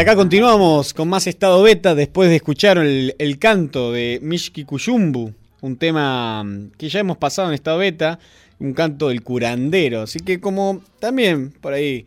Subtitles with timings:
[0.00, 5.76] acá continuamos con más estado beta después de escuchar el, canto de Mishki Kuyumbu, un
[5.76, 6.42] tema
[6.78, 8.18] que ya hemos pasado en estado beta,
[8.60, 10.00] un canto del curandero.
[10.00, 12.06] Así que como también por ahí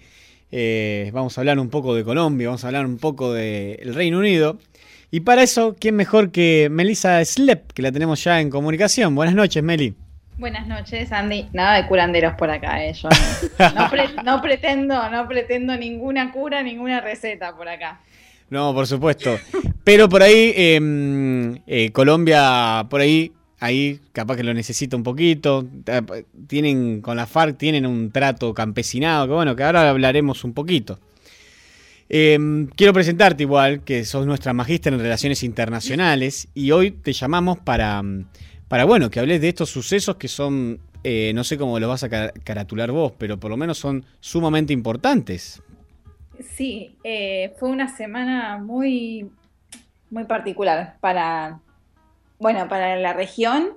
[0.52, 4.18] eh, vamos a hablar un poco de Colombia, vamos a hablar un poco del Reino
[4.18, 4.58] Unido.
[5.12, 9.14] Y para eso, ¿quién mejor que Melissa Slep, que la tenemos ya en comunicación?
[9.14, 9.94] Buenas noches, Meli.
[10.38, 11.48] Buenas noches, Andy.
[11.54, 12.94] Nada de curanderos por acá, eh.
[14.26, 18.02] no, pretendo, no pretendo ninguna cura, ninguna receta por acá.
[18.50, 19.38] No, por supuesto.
[19.84, 25.68] Pero por ahí, em, eh, Colombia, por ahí, ahí capaz que lo necesita un poquito.
[26.48, 31.00] Tienen, con la FARC tienen un trato campesinado, que bueno, que ahora hablaremos un poquito.
[32.10, 37.60] Em, quiero presentarte igual, que sos nuestra magíster en relaciones internacionales, y hoy te llamamos
[37.60, 38.02] para
[38.74, 42.04] para, bueno, que hables de estos sucesos que son, eh, no sé cómo los vas
[42.06, 45.62] a caratular vos, pero por lo menos son sumamente importantes.
[46.40, 49.30] Sí, eh, fue una semana muy,
[50.10, 51.60] muy particular para,
[52.40, 53.74] bueno, para la región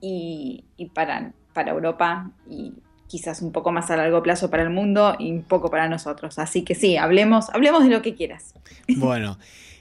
[0.00, 2.72] y, para, para Europa y
[3.08, 6.38] quizás un poco más a largo plazo para el mundo y un poco para nosotros.
[6.38, 8.54] Así que sí, hablemos, hablemos de lo que quieras.
[8.96, 9.38] Bueno.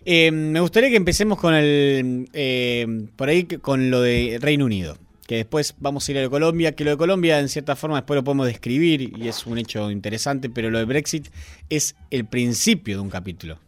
[0.10, 4.98] Eh, me gustaría que empecemos con el eh, por ahí con lo de Reino Unido.
[5.28, 7.76] Que después vamos a ir a lo de Colombia, que lo de Colombia en cierta
[7.76, 11.28] forma después lo podemos describir y es un hecho interesante, pero lo de Brexit
[11.70, 13.60] es el principio de un capítulo.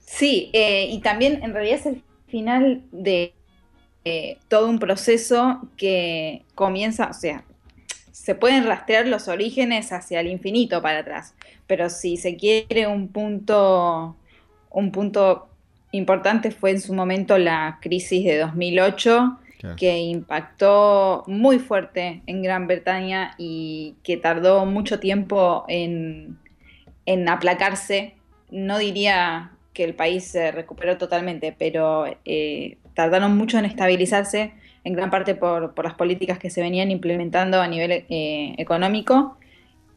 [0.00, 3.34] Sí, eh, y también en realidad es el final de
[4.48, 7.44] todo un proceso que comienza, o sea,
[8.12, 11.34] se pueden rastrear los orígenes hacia el infinito para atrás,
[11.66, 14.16] pero si se quiere un punto
[14.72, 15.48] un punto
[15.92, 19.38] importante fue en su momento la crisis de 2008,
[19.76, 26.38] que impactó muy fuerte en Gran Bretaña y que tardó mucho tiempo en,
[27.28, 28.14] aplacarse.
[28.50, 34.52] No diría que el país se recuperó totalmente, pero eh, tardaron mucho en estabilizarse,
[34.84, 39.36] en gran parte por, las políticas que se venían implementando a nivel eh, económico.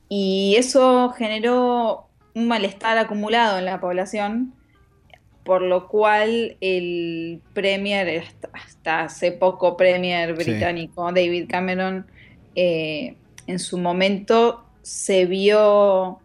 [0.09, 4.53] Y eso generó un malestar acumulado en la población
[5.45, 12.07] por lo cual el Premier, hasta hace poco Premier británico, David Cameron,
[12.55, 16.19] eh, en su momento se vio,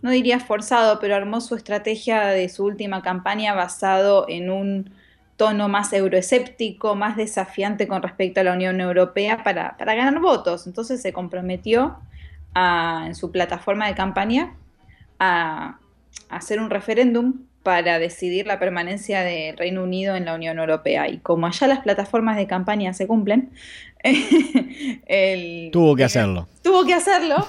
[0.00, 4.90] no diría forzado, pero armó su estrategia de su última campaña basado en un
[5.36, 10.66] tono más euroescéptico, más desafiante con respecto a la Unión Europea para, ganar votos.
[10.66, 11.98] Entonces se comprometió
[12.54, 14.54] en su plataforma de campaña
[15.18, 15.78] a
[16.30, 21.08] hacer un referéndum para decidir la permanencia del Reino Unido en la Unión Europea.
[21.08, 23.50] Y como allá las plataformas de campaña se cumplen,
[25.72, 26.46] tuvo que hacerlo.
[26.62, 27.46] Tuvo que hacerlo,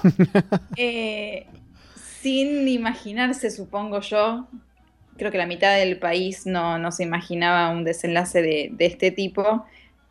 [0.75, 1.47] eh,
[2.21, 4.47] sin imaginarse, supongo yo,
[5.17, 9.65] creo que la mitad del país no, se imaginaba un desenlace de, este tipo,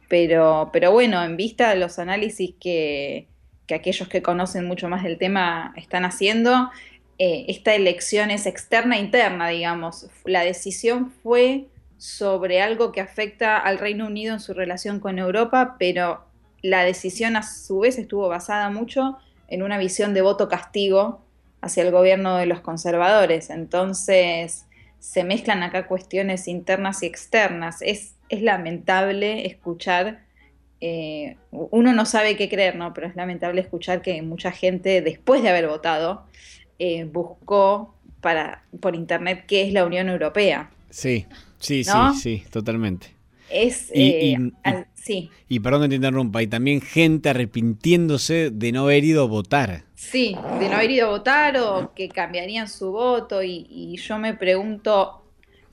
[0.09, 3.26] pero, pero bueno, en vista de los análisis que,
[3.66, 6.70] que aquellos que conocen mucho más del tema están haciendo,
[7.19, 10.09] eh, esta elección es externa e interna, digamos.
[10.25, 11.66] La decisión fue
[11.97, 16.25] sobre algo que afecta al Reino Unido en su relación con Europa, pero
[16.60, 21.21] la decisión a su vez estuvo basada mucho en una visión de voto castigo
[21.60, 23.50] hacia el gobierno de los conservadores.
[23.50, 24.66] Entonces
[25.04, 27.82] se mezclan acá cuestiones internas y externas.
[27.82, 30.25] Es, es lamentable escuchar,
[30.81, 32.94] eh, uno no sabe qué creer, ¿no?
[32.94, 36.25] pero es lamentable escuchar que mucha gente, después de haber votado,
[36.78, 40.70] eh, buscó para, por internet qué es la Unión Europea.
[40.88, 41.26] Sí,
[41.59, 43.09] sí, sí, sí, totalmente.
[43.50, 44.38] Es, y, eh,
[44.94, 45.31] sí.
[45.50, 49.84] y perdón que te interrumpa, y también gente arrepintiéndose de no haber ido a votar.
[50.10, 54.34] Sí, de no haber ido a votar o que cambiarían su voto y, yo me
[54.34, 55.25] pregunto,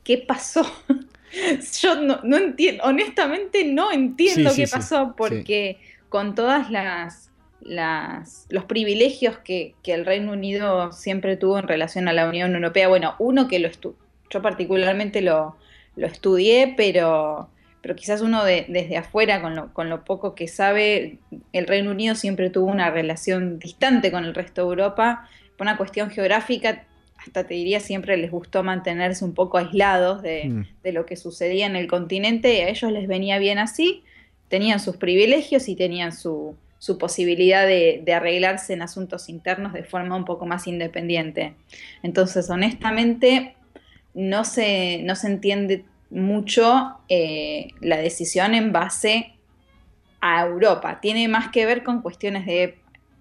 [0.03, 0.65] ¿qué pasó?
[1.81, 7.31] yo no, entiendo, honestamente no entiendo qué pasó porque con todas las
[7.61, 12.87] las, los privilegios que, el Reino Unido siempre tuvo en relación a la Unión Europea.
[12.87, 15.57] Bueno, uno que lo yo particularmente lo,
[15.95, 17.49] lo, estudié, pero,
[17.81, 21.17] pero quizás uno de, desde afuera, con lo, con lo poco que sabe,
[21.53, 25.77] el Reino Unido siempre tuvo una relación distante con el resto de Europa, por una
[25.77, 26.85] cuestión geográfica,
[27.17, 30.65] hasta te diría siempre les gustó mantenerse un poco aislados de, mm.
[30.83, 34.03] de lo que sucedía en el continente, y a ellos les venía bien así,
[34.47, 40.15] tenían sus privilegios y tenían su, su posibilidad de, arreglarse en asuntos internos de forma
[40.15, 41.53] un poco más independiente.
[42.01, 43.53] Entonces, honestamente,
[44.15, 49.33] no se, no se entiende mucho eh, la decisión en base
[50.19, 50.99] a Europa.
[51.01, 52.77] Tiene más que ver con cuestiones de,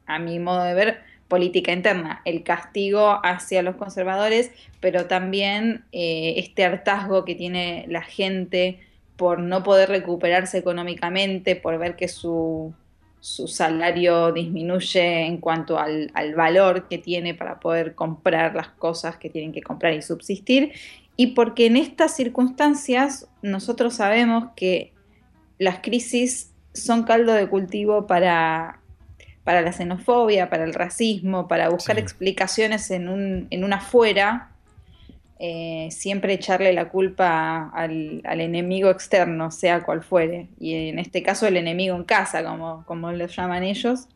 [0.06, 4.50] a mi modo de ver, política interna, el castigo hacia los conservadores,
[4.80, 8.80] pero también eh, este hartazgo que tiene la gente
[9.16, 12.74] por no poder recuperarse económicamente, por ver que su,
[13.20, 19.52] salario disminuye en cuanto al, valor que tiene para poder comprar las cosas que tienen
[19.52, 20.72] que comprar y subsistir,
[21.16, 24.92] y porque en estas circunstancias nosotros sabemos que
[25.58, 28.80] las crisis son caldo de cultivo para,
[29.44, 34.50] para la xenofobia, para el racismo, para buscar explicaciones en, un, en una afuera
[35.42, 40.48] eh, siempre echarle la culpa al, enemigo externo, sea cual fuere.
[40.60, 44.06] Y en este caso el enemigo en casa, como, como lo llaman ellos.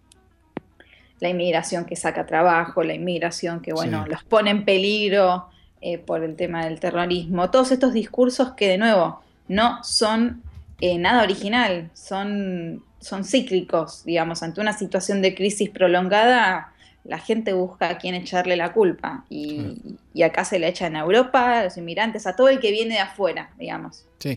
[1.20, 5.48] La inmigración que saca trabajo, la inmigración que, bueno, los pone en peligro
[5.86, 7.50] eh, por el tema del terrorismo.
[7.50, 10.42] Todos estos discursos que, de nuevo, no son
[10.80, 16.72] eh, nada original, son, son cíclicos, digamos, ante una situación de crisis prolongada
[17.04, 19.76] la gente busca a quién echarle la culpa y,
[20.24, 23.00] acá se le echa en Europa, a los inmigrantes, a todo el que viene de
[23.00, 24.06] afuera, digamos.
[24.18, 24.36] Sí.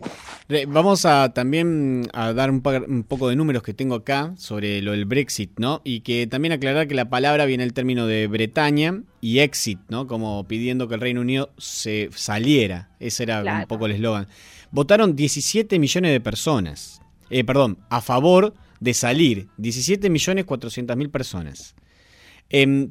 [0.66, 5.06] Vamos a también a dar un, poco de números que tengo acá sobre lo del
[5.06, 5.80] Brexit, ¿no?
[5.84, 10.06] Y que también aclarar que la palabra viene el término de Bretaña y exit, ¿no?
[10.06, 12.90] Como pidiendo que el Reino Unido se saliera.
[13.00, 14.28] Ese era un poco el eslogan.
[14.70, 17.00] Votaron 17 millones de personas.
[17.30, 19.48] Eh, perdón, a favor de salir.
[19.56, 21.74] 17 millones 400 mil personas.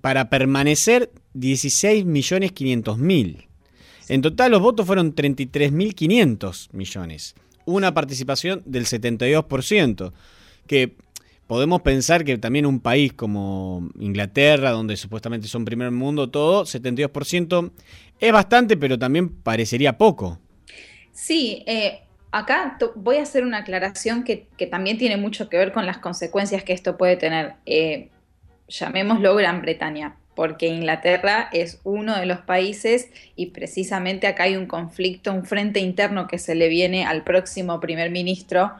[0.02, 3.48] Para permanecer 16.500.000.
[4.10, 7.36] En total los votos fueron 33.500 millones.
[7.66, 10.14] Una participación del 72%,
[10.68, 10.96] que
[11.48, 17.72] podemos pensar que también un país como Inglaterra, donde supuestamente son primer mundo, todo, 72%
[18.20, 20.40] es bastante, pero también parecería poco.
[21.12, 22.02] Sí, eh,
[22.32, 26.64] acá voy a hacer una aclaración que, también tiene mucho que ver con las consecuencias
[26.64, 27.56] que esto puede tener.
[27.66, 28.10] Eh,
[28.68, 34.68] llamémoslo Gran Bretaña, porque Inglaterra es uno de los países y precisamente acá hay un
[34.68, 38.72] conflicto, un frente interno que se le viene al próximo primer ministro,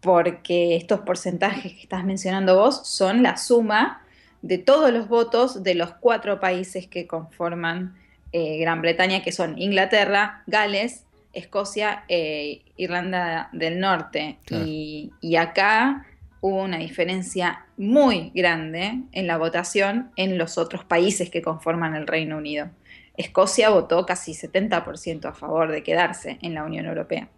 [0.00, 4.02] porque estos porcentajes que estás mencionando vos son la suma
[4.42, 7.94] de todos los votos de los cuatro países que conforman
[8.32, 14.38] eh, Gran Bretaña, que son Inglaterra, Gales, Escocia e Irlanda del Norte.
[14.50, 16.06] Y, y acá
[16.42, 22.06] hubo una diferencia muy grande en la votación en los otros países que conforman el
[22.06, 22.68] Reino Unido.
[23.16, 27.28] Escocia votó casi 70% a favor de quedarse en la Unión Europea.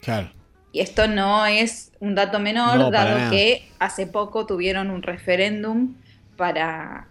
[0.00, 0.30] Claro.
[0.72, 5.96] Y esto no es un dato menor, dado que hace poco tuvieron un referéndum
[6.36, 7.09] para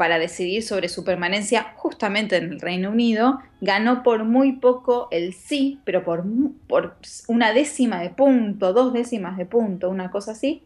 [0.00, 5.34] para decidir sobre su permanencia justamente en el Reino Unido, ganó por muy poco el
[5.34, 6.24] sí, pero por,
[6.66, 10.62] por una décima de punto, dos décimas de punto, una cosa así.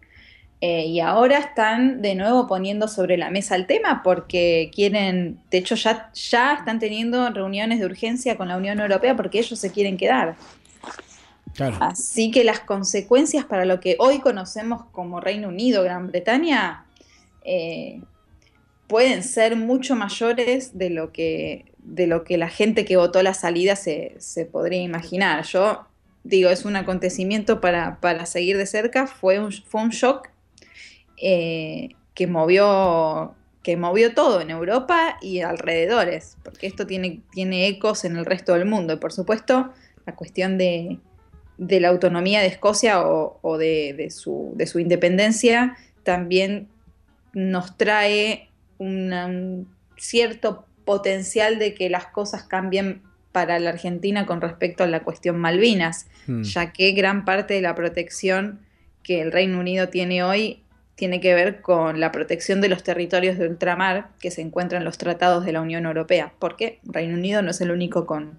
[0.60, 5.58] Eh, y ahora están de nuevo poniendo sobre la mesa el tema porque quieren, de
[5.58, 9.72] hecho ya, ya están teniendo reuniones de urgencia con la Unión Europea porque ellos se
[9.72, 10.36] quieren quedar.
[11.80, 16.84] Así que las consecuencias para lo que hoy conocemos como Reino Unido, Gran Bretaña,
[17.44, 18.00] eh,
[18.86, 23.34] pueden ser mucho mayores de lo que, de lo que la gente que votó la
[23.34, 25.44] salida se, podría imaginar.
[25.44, 25.86] Yo
[26.22, 30.28] digo, es un acontecimiento para, seguir de cerca, fue un, fue un shock
[31.16, 38.04] eh, que, movió, que movió todo en Europa y alrededores, porque esto tiene, tiene ecos
[38.04, 38.94] en el resto del mundo.
[38.94, 39.72] Y por supuesto,
[40.06, 40.98] la cuestión de,
[41.58, 46.68] la autonomía de Escocia o, de, su, de su independencia también
[47.32, 53.02] nos trae un cierto potencial de que las cosas cambien
[53.32, 56.42] para la Argentina con respecto a la cuestión Malvinas, hmm.
[56.42, 58.60] ya que gran parte de la protección
[59.02, 60.60] que el Reino Unido tiene hoy
[60.94, 64.84] tiene que ver con la protección de los territorios de ultramar que se encuentran en
[64.84, 68.38] los tratados de la Unión Europea, porque Reino Unido no es el único con,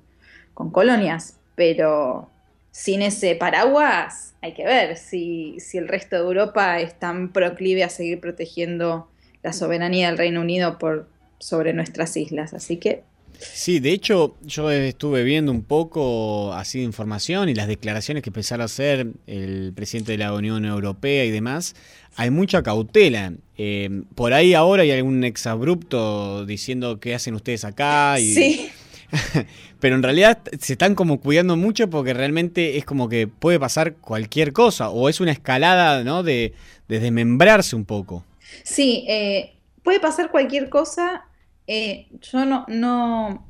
[0.54, 2.30] con colonias, pero
[2.72, 7.84] sin ese paraguas hay que ver si, si el resto de Europa es tan proclive
[7.84, 9.10] a seguir protegiendo
[9.46, 12.56] la soberanía del Reino Unido por sobre nuestras islas.
[12.56, 13.04] Así que
[13.40, 18.30] Sí, de hecho yo estuve viendo un poco así de información y las declaraciones que
[18.30, 21.76] empezaron a hacer el presidente de la Unión Europea y demás.
[22.16, 23.34] Hay mucha cautela.
[23.58, 28.20] Eh, por ahí ahora hay algún exabrupto diciendo qué hacen ustedes acá.
[28.20, 28.34] Y...
[28.34, 28.70] Sí.
[29.80, 33.96] Pero en realidad se están como cuidando mucho porque realmente es como que puede pasar
[33.96, 36.24] cualquier cosa o es una escalada ¿no?
[36.24, 36.54] de,
[36.88, 38.24] de desmembrarse un poco.
[38.64, 41.26] Sí, eh, puede pasar cualquier cosa.
[41.68, 43.48] Eh, yo no, no,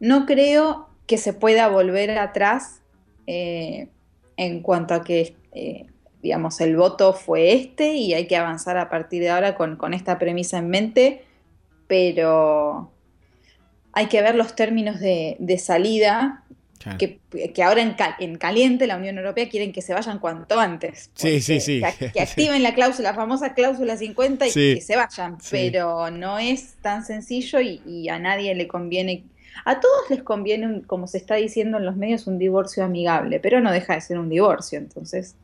[0.00, 2.82] no, creo que se pueda volver atrás
[3.26, 3.88] eh,
[4.36, 5.36] en cuanto a que
[6.22, 9.92] digamos, el voto fue este y hay que avanzar a partir de ahora con, con
[9.92, 11.22] esta premisa en mente,
[11.86, 12.90] pero
[13.92, 16.44] hay que ver los términos de, de salida
[16.98, 21.10] que, ahora en, caliente la Unión Europea quieren que se vayan cuanto antes.
[21.14, 21.82] Sí, sí, sí.
[21.98, 25.38] Que, activen la cláusula, la famosa cláusula 50 y que se vayan.
[25.50, 29.24] Pero no es tan sencillo y, a nadie le conviene.
[29.64, 33.60] A todos les conviene, como se está diciendo en los medios, un divorcio amigable, pero
[33.60, 34.78] no deja de ser un divorcio.
[34.78, 35.36] Entonces,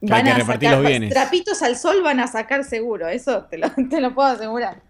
[0.00, 3.08] van a sacar trapitos al sol, van a sacar seguro.
[3.08, 3.58] Eso te
[4.00, 4.89] lo puedo asegurar.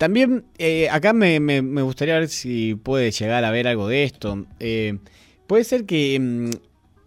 [0.00, 4.46] También eh, acá me, gustaría ver si puede llegar a ver algo de esto.
[4.58, 4.96] Eh,
[5.46, 6.50] puede ser que mm,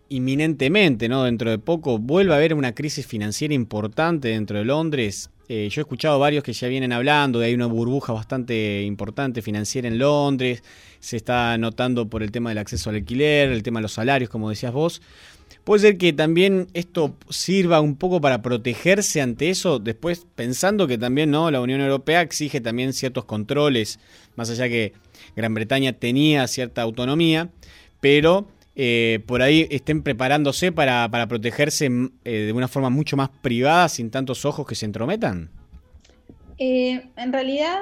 [0.09, 1.23] inminentemente, ¿no?
[1.23, 5.31] dentro de poco, vuelva a haber una crisis financiera importante dentro de Londres.
[5.49, 9.41] Eh, yo he escuchado varios que ya vienen hablando de hay una burbuja bastante importante
[9.41, 10.61] financiera en Londres.
[10.99, 14.29] Se está notando por el tema del acceso al alquiler, el tema de los salarios,
[14.29, 15.01] como decías vos.
[15.63, 20.97] Puede ser que también esto sirva un poco para protegerse ante eso, después pensando que
[20.97, 21.49] también ¿no?
[21.51, 23.97] la Unión Europea exige también ciertos controles,
[24.35, 24.91] más allá que
[25.37, 27.49] Gran Bretaña tenía cierta autonomía,
[28.01, 31.89] pero eh, por ahí estén preparándose para, protegerse
[32.25, 35.49] eh, de una forma mucho más privada, sin tantos ojos que se entrometan.
[36.57, 37.79] Eh, en realidad,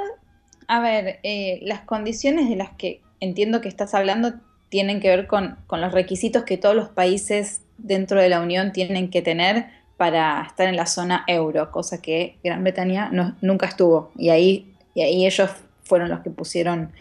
[0.67, 1.19] a ver,
[1.63, 4.33] las condiciones de las que entiendo que estás hablando
[4.69, 8.71] tienen que ver con, con los requisitos que todos los países dentro de la Unión
[8.71, 13.11] tienen que tener para estar en la zona euro, cosa que Gran Bretaña
[13.41, 14.11] nunca estuvo.
[14.17, 15.51] Y ahí, y ahí ellos
[15.83, 16.91] fueron los que pusieron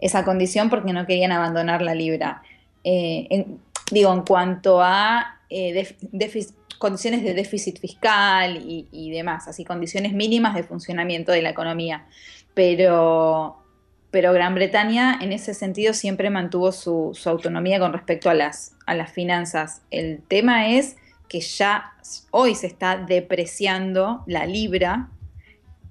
[0.00, 2.42] esa condición porque no querían abandonar la libra.
[2.84, 3.46] Eh,
[3.90, 5.94] digo, en cuanto a eh,
[6.78, 12.06] condiciones de déficit fiscal y, demás, así condiciones mínimas de funcionamiento de la economía.
[12.54, 13.58] Pero,
[14.10, 18.94] pero Gran Bretaña en ese sentido siempre mantuvo su, autonomía con respecto a las, a
[18.94, 19.82] las finanzas.
[19.90, 20.96] El tema es
[21.28, 21.92] que ya
[22.30, 25.08] hoy se está depreciando la libra,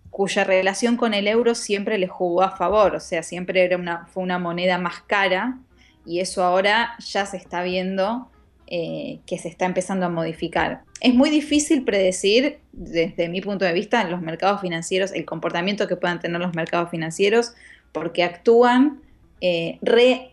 [0.10, 4.08] cuya relación con el euro siempre le jugó a favor, o sea, siempre era una,
[4.08, 5.60] fue una moneda más cara
[6.08, 8.32] y eso ahora ya se está viendo
[8.66, 10.82] eh, que se está empezando a modificar.
[11.02, 15.96] Es muy difícil predecir, desde mi punto de vista, los mercados financieros, el comportamiento que
[15.96, 17.54] puedan tener los mercados financieros,
[17.92, 19.02] porque actúan
[19.40, 19.78] eh,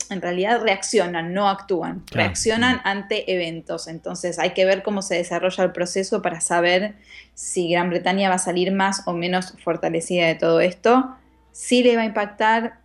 [0.08, 3.86] en realidad reaccionan, no actúan, reaccionan ante eventos.
[3.86, 6.94] Entonces hay que ver cómo se desarrolla el proceso para saber
[7.34, 11.16] si Gran Bretaña va a salir más o menos fortalecida de todo esto.
[11.52, 12.78] Si le va a impactar,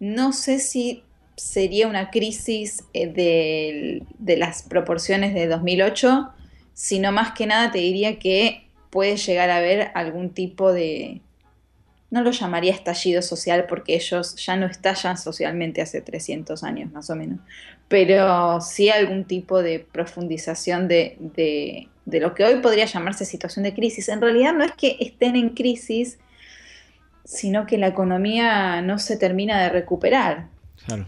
[0.00, 1.04] no sé si
[1.36, 6.30] sería una crisis eh, de, de las proporciones de 2008,
[6.74, 11.20] sino más que nada te diría que puede llegar a haber algún tipo de,
[12.10, 17.08] no lo llamaría estallido social porque ellos ya no estallan socialmente hace 300 años más
[17.10, 17.38] o menos,
[17.88, 23.74] pero sí algún tipo de profundización de, de, lo que hoy podría llamarse situación de
[23.74, 24.08] crisis.
[24.08, 26.18] En realidad no es que estén en crisis,
[27.24, 30.48] sino que la economía no se termina de recuperar.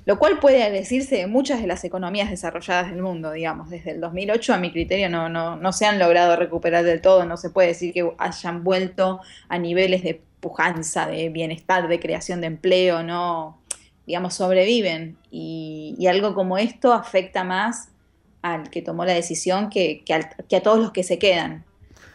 [0.04, 3.70] Lo cual puede decirse de muchas de las economías desarrolladas del mundo, digamos.
[3.70, 7.24] Desde el 2008, a mi criterio, no, no, no se han logrado recuperar del todo.
[7.24, 12.40] No se puede decir que hayan vuelto a niveles de pujanza, de bienestar, de creación
[12.40, 13.60] de empleo, no,
[14.06, 15.16] digamos, sobreviven.
[15.30, 17.88] Y, algo como esto afecta más
[18.42, 21.64] al que tomó la decisión que, a todos los que se quedan.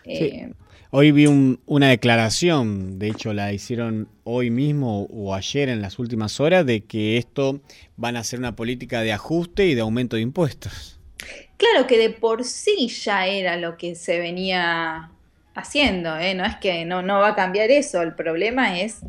[0.04, 0.52] Eh,
[1.00, 6.40] hoy vi una declaración, de hecho la hicieron hoy mismo o ayer en las últimas
[6.40, 7.62] horas, de que esto
[7.98, 11.00] van a ser una política de ajuste y de aumento de impuestos.
[11.58, 15.12] Claro que de por sí ya era lo que se venía
[15.54, 16.34] haciendo, ¿eh?
[16.34, 19.02] no es que no, no va a cambiar eso, el problema es,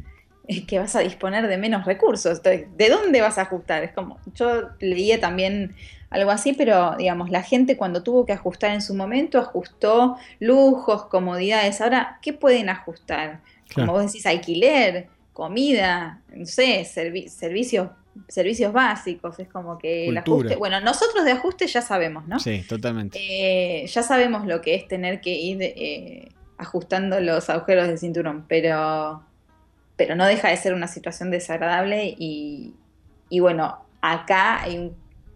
[0.67, 2.43] que vas a disponer de menos recursos.
[2.43, 3.83] ¿De dónde vas a ajustar?
[3.83, 5.75] Es como, yo leía también
[6.11, 11.07] algo así, pero digamos, la gente cuando tuvo que ajustar en su momento, ajustó lujos,
[11.07, 11.81] comodidades.
[11.81, 13.41] Ahora, ¿qué pueden ajustar?
[13.75, 17.89] Como vos decís, alquiler, comida, no sé, servicios
[18.27, 22.41] servicios básicos, es como que el ajuste, bueno, nosotros de ajuste ya sabemos, ¿no?
[22.41, 23.19] Sí, totalmente.
[23.21, 28.45] Eh, ya sabemos lo que es tener que ir eh, ajustando los agujeros del cinturón,
[28.49, 29.23] pero,
[29.97, 32.75] pero no deja de ser una situación desagradable y,
[33.31, 34.65] bueno, acá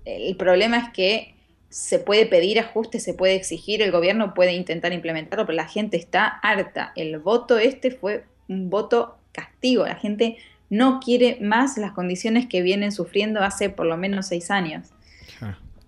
[0.04, 1.34] el problema es que
[1.68, 5.96] se puede pedir ajuste, se puede exigir, el gobierno puede intentar implementarlo, pero la gente
[5.96, 6.92] está harta.
[6.96, 10.36] El voto este fue un voto castigo, la gente
[10.68, 14.88] no quiere más las condiciones que vienen sufriendo hace por lo menos seis años.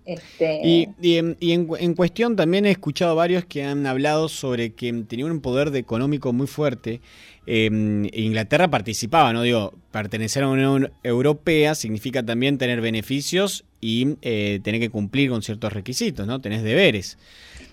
[0.05, 0.61] Este...
[0.63, 5.75] Y, en, cuestión también he escuchado varios que han hablado sobre que tenían un poder
[5.75, 7.01] económico muy fuerte.
[7.47, 9.41] Em, Inglaterra participaba, ¿no?
[9.41, 15.29] Digo, pertenecer a una Unión Europea significa también tener beneficios y eh, tener que cumplir
[15.29, 16.41] con ciertos requisitos, ¿no?
[16.41, 17.17] Tenés deberes.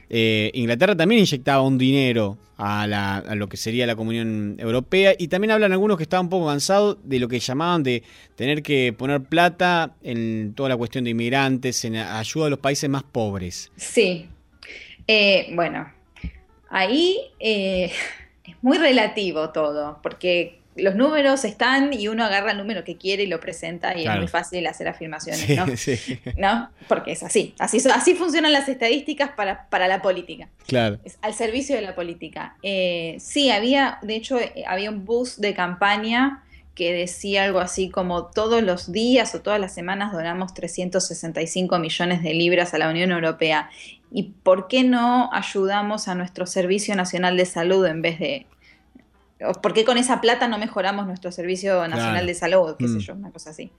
[0.08, 5.50] Eh, Inglaterra también inyectaba un dinero a, lo que sería la Comunión Europea y también
[5.50, 8.02] hablan algunos que estaban un poco cansados de lo que llamaban de
[8.36, 12.88] tener que poner plata en toda la cuestión de inmigrantes, en ayuda a los países
[12.88, 13.72] más pobres.
[13.76, 14.28] Sí,
[15.08, 15.92] eh, bueno,
[16.70, 17.90] ahí eh,
[18.44, 23.24] es muy relativo todo, porque los números están y uno agarra el número que quiere
[23.24, 25.46] y lo presenta y es muy fácil hacer afirmaciones,
[26.38, 26.70] ¿no?
[26.88, 27.54] Porque es así.
[27.58, 30.48] Así, así funcionan las estadísticas para, la política.
[30.66, 30.98] Claro.
[31.20, 32.56] al servicio de la política.
[32.62, 36.42] Eh, sí, había, de hecho, eh, había un bus de campaña
[36.74, 42.22] que decía algo así como todos los días o todas las semanas donamos 365 millones
[42.22, 43.68] de libras a la Unión Europea.
[44.10, 48.46] ¿Y por qué no ayudamos a nuestro Servicio Nacional de Salud en vez de
[49.60, 52.76] ¿Por qué con esa plata no mejoramos nuestro Servicio Nacional de Salud?
[52.78, 53.00] Qué sé mm.
[53.00, 53.70] yo, una cosa así.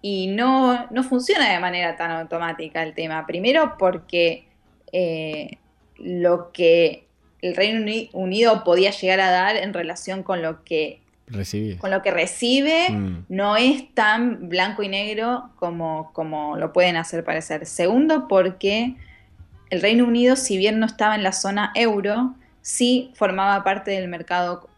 [0.00, 3.24] Y no, no, funciona de manera tan automática el tema.
[3.26, 4.46] Primero porque
[4.92, 5.58] eh,
[5.96, 7.06] lo que
[7.40, 12.02] el Reino Unido podía llegar a dar en relación con lo que recibe, con lo
[12.02, 13.26] que recibe mm.
[13.28, 17.66] no es tan blanco y negro como, como lo pueden hacer parecer.
[17.66, 18.96] Segundo, porque
[19.70, 24.08] el Reino Unido, si bien no estaba en la zona euro, sí formaba parte del
[24.08, 24.68] mercado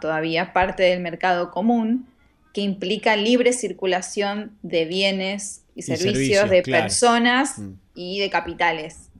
[0.00, 2.06] todavía parte del mercado común
[2.52, 7.72] que implica libre circulación de bienes y, servicios, de personas mm.
[7.94, 9.10] y de capitales.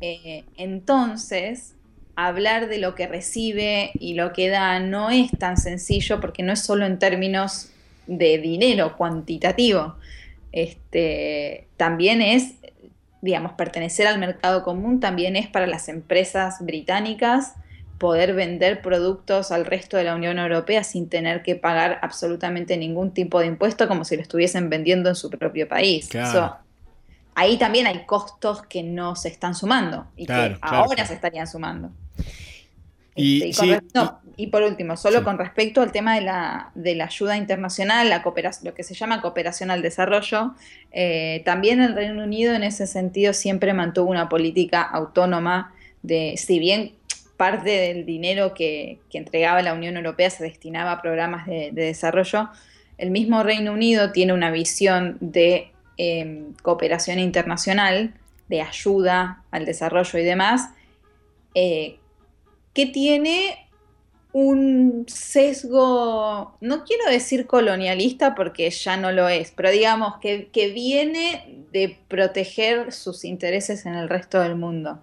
[0.00, 1.74] Eh, entonces,
[2.16, 6.52] hablar de lo que recibe y lo que da no es tan sencillo porque no
[6.52, 7.70] es solo en términos
[8.06, 9.96] de dinero cuantitativo.
[10.52, 12.54] Este, también es,
[13.22, 17.54] digamos, pertenecer al mercado común, también es para las empresas británicas
[18.04, 23.14] poder vender productos al resto de la Unión Europea sin tener que pagar absolutamente ningún
[23.14, 26.10] tipo de impuesto como si lo estuviesen vendiendo en su propio país.
[27.34, 31.92] ahí también hay costos que no se están sumando y que ahora se estarían sumando.
[33.16, 33.80] Y, este,
[34.36, 38.22] y, por último, solo con respecto al tema de la, de la ayuda internacional, la
[38.22, 40.52] cooperación, lo que se llama cooperación al desarrollo,
[40.92, 46.58] eh, también el Reino Unido en ese sentido siempre mantuvo una política autónoma de, si
[46.58, 46.92] bien
[47.36, 52.48] parte del dinero que, entregaba la Unión Europea se destinaba a programas de, desarrollo,
[52.98, 58.14] el mismo Reino Unido tiene una visión de em, cooperación internacional,
[58.48, 60.70] de ayuda al desarrollo y demás,
[61.54, 61.98] eh,
[62.72, 63.64] que tiene
[64.32, 70.72] un sesgo, no quiero decir colonialista porque ya no lo es, pero digamos que, que
[70.72, 75.00] viene de proteger sus intereses en el resto del mundo.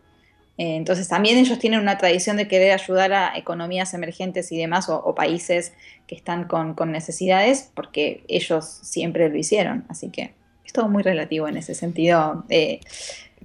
[0.61, 4.89] Eh, entonces también ellos tienen una tradición de querer ayudar a economías emergentes y demás,
[4.89, 5.73] o, países
[6.05, 9.85] que están con, necesidades, porque ellos siempre lo hicieron.
[9.89, 12.45] Así que es todo muy relativo en ese sentido.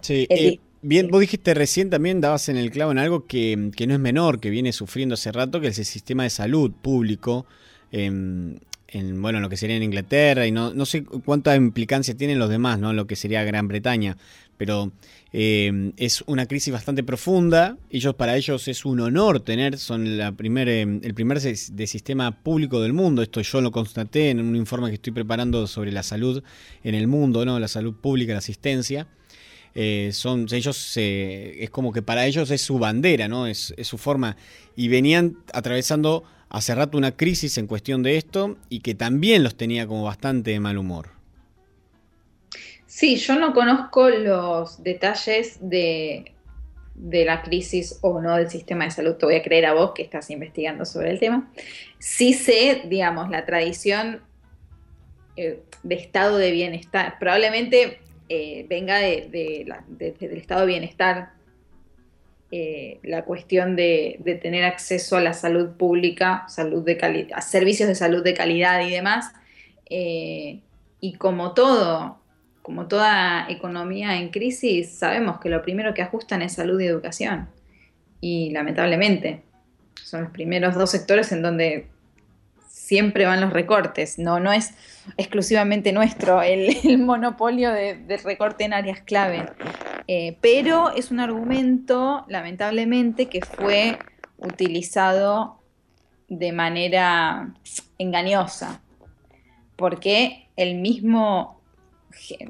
[0.03, 3.95] sí, eh, bien, vos dijiste recién también, dabas en el clavo en algo que, no
[3.95, 7.47] es menor, que viene sufriendo hace rato, que es el sistema de salud público.
[7.93, 8.61] en,
[9.23, 12.79] bueno, lo que sería en Inglaterra y no, no sé cuánta implicancia tienen los demás,
[12.79, 12.93] ¿no?
[12.93, 14.19] Lo que sería Gran Bretaña,
[14.57, 14.93] pero
[15.33, 17.77] eh, es una crisis bastante profunda.
[17.91, 22.43] Ellos, para ellos es un honor tener, son la primer, eh, el primer de sistema
[22.43, 23.23] público del mundo.
[23.23, 26.43] Esto yo lo constaté en un informe que estoy preparando sobre la salud
[26.85, 27.59] en el mundo, ¿no?
[27.59, 29.09] la salud pública, la asistencia.
[29.75, 33.47] Eh, son ellos es como que para ellos es su bandera, ¿no?
[33.47, 34.39] Es, es, su forma.
[34.75, 39.55] Y venían atravesando hace rato una crisis en cuestión de esto y que también los
[39.57, 41.16] tenía como bastante de mal humor.
[42.87, 46.33] Sí, yo no conozco los detalles de,
[46.95, 49.17] la crisis o no del sistema de salud.
[49.17, 51.51] Te voy a creer a vos que estás investigando sobre el tema.
[51.99, 54.23] Sí sé, digamos, la tradición
[55.37, 57.19] eh, de estado de bienestar.
[57.19, 59.29] Probablemente eh, venga de,
[59.89, 61.33] del estado de bienestar
[62.53, 67.97] eh, la cuestión de, tener acceso a la salud pública, salud de a servicios de
[67.97, 69.33] salud de calidad y demás.
[69.89, 72.21] y como todo,
[72.67, 77.49] como toda economía en crisis, sabemos que lo primero que ajustan es salud y educación.
[78.21, 79.45] Y lamentablemente
[80.03, 81.87] son los primeros dos sectores en donde
[82.69, 84.19] siempre van los recortes.
[84.19, 84.75] No, no es
[85.17, 89.47] exclusivamente nuestro el, monopolio de, recorte en áreas clave.
[90.09, 93.97] Eh, pero es un argumento, lamentablemente, que fue
[94.39, 95.63] utilizado
[96.27, 97.55] de manera
[97.97, 98.81] engañosa.
[99.77, 101.56] Porque el mismo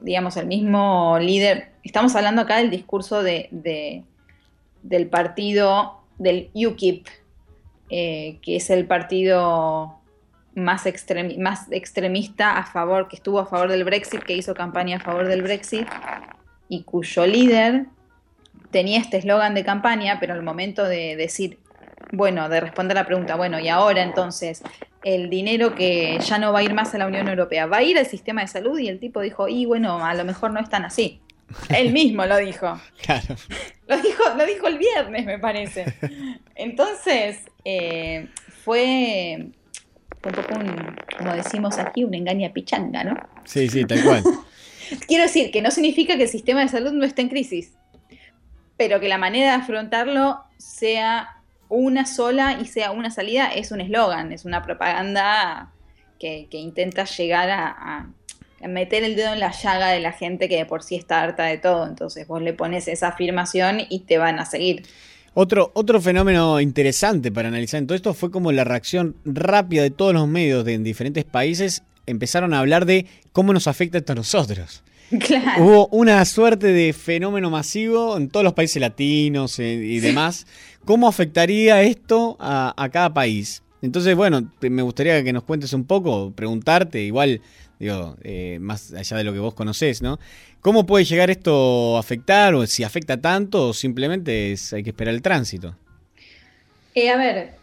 [0.02, 4.04] digamos, el mismo líder, estamos hablando acá del discurso de,
[4.82, 7.06] del partido, del UKIP,
[7.90, 10.00] eh, que es el partido
[10.54, 10.84] más,
[11.38, 15.28] más extremista a favor, que estuvo a favor del Brexit, que hizo campaña a favor
[15.28, 15.86] del Brexit,
[16.68, 17.86] y cuyo líder
[18.70, 21.58] tenía este eslogan de campaña, pero al momento de decir,
[22.12, 24.62] bueno, de responder la pregunta, bueno, y ahora entonces,
[25.06, 27.82] el dinero que ya no va a ir más a la Unión Europea, ¿va a
[27.84, 28.76] ir al sistema de salud?
[28.76, 31.20] Y el tipo dijo, y bueno, a lo mejor no es tan así.
[31.68, 32.80] Él mismo lo dijo.
[33.02, 33.36] Claro.
[33.86, 35.84] Lo dijo, lo dijo el viernes, me parece.
[36.56, 38.26] Entonces, eh,
[38.64, 43.14] fue, un poco un, como decimos aquí, un engaña pichanga, ¿no?
[43.44, 44.24] Sí, sí, tal cual.
[45.06, 47.74] Quiero decir que no significa que el sistema de salud no esté en crisis,
[48.76, 51.35] pero que la manera de afrontarlo sea
[51.68, 55.72] una sola y sea una salida es un eslogan, es una propaganda
[56.18, 58.08] que, intenta llegar a,
[58.66, 61.44] meter el dedo en la llaga de la gente que de por sí está harta
[61.44, 61.86] de todo.
[61.86, 64.84] Entonces vos le pones esa afirmación y te van a seguir.
[65.34, 69.90] Otro, otro fenómeno interesante para analizar en todo esto fue como la reacción rápida de
[69.90, 74.12] todos los medios de, en diferentes países empezaron a hablar de cómo nos afecta esto
[74.12, 74.82] a nosotros.
[75.58, 80.46] Hubo una suerte de fenómeno masivo en todos los países latinos eh, y demás.
[80.86, 83.60] ¿Cómo afectaría esto a, cada país?
[83.82, 87.40] Entonces, bueno, me gustaría que nos cuentes un poco, preguntarte, igual,
[87.80, 90.20] digo, eh, más allá de lo que vos conocés, ¿no?
[90.60, 95.12] ¿Cómo puede llegar esto a afectar o si afecta tanto o simplemente hay que esperar
[95.12, 95.74] el tránsito?
[96.94, 97.54] Eh, a ver,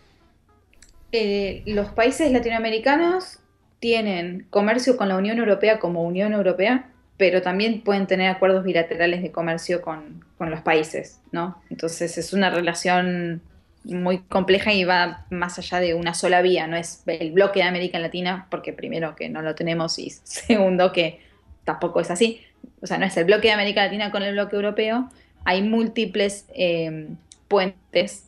[1.66, 3.40] los países latinoamericanos
[3.80, 6.90] tienen comercio con la Unión Europea como Unión Europea,
[7.24, 11.64] pero también pueden tener acuerdos bilaterales de comercio con, los países, ¿no?
[11.70, 13.42] Entonces es una relación
[13.86, 17.68] muy compleja y va más allá de una sola vía, no es el bloque de
[17.68, 21.22] América Latina, porque primero que no lo tenemos y segundo que
[21.64, 22.42] tampoco es así,
[22.82, 25.10] o sea, no es el bloque de América Latina con el bloque europeo,
[25.46, 27.08] hay múltiples eh,
[27.48, 28.26] puentes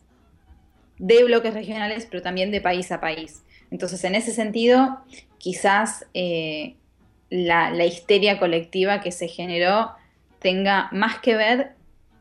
[1.00, 3.44] de bloques regionales, pero también de país a país.
[3.72, 5.02] Entonces, en ese sentido,
[5.38, 6.78] quizás eh,
[7.30, 9.92] la, histeria colectiva que se generó
[10.40, 11.72] tenga más que ver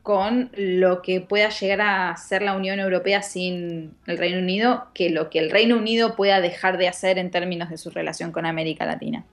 [0.03, 5.09] con lo que pueda llegar a ser la Unión Europea sin el Reino Unido que
[5.09, 8.45] lo que el Reino Unido pueda dejar de hacer en términos de su relación con
[8.45, 9.25] América Latina.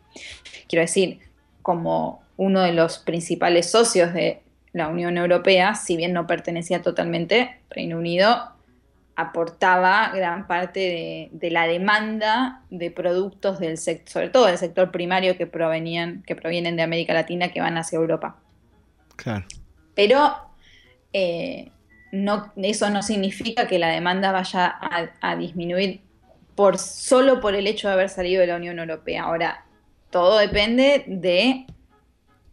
[0.69, 1.21] Quiero decir,
[1.61, 4.41] como uno de los principales socios de
[4.73, 8.52] la Unión Europea, si bien no pertenecía totalmente, Reino Unido
[9.17, 15.37] aportaba gran parte de, la demanda de productos del sector, sobre todo del sector primario
[15.37, 18.37] que provenían, que provienen de América Latina, que van hacia Europa.
[19.17, 19.45] Claro.
[19.95, 20.35] Pero
[21.13, 21.71] eh,
[22.13, 24.79] no, eso no significa que la demanda vaya
[25.21, 26.01] a, disminuir
[26.55, 29.25] por, solo por el hecho de haber salido de la Unión Europea.
[29.25, 29.65] Ahora,
[30.11, 31.67] todo depende de